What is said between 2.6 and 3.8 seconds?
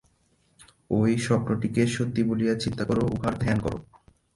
চিন্তা কর, উহার ধ্যান কর।